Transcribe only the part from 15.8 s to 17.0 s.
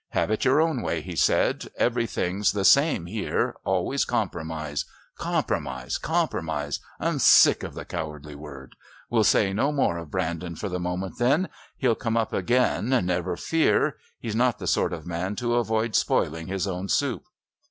spoiling his own